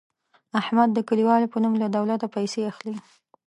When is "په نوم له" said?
1.53-1.87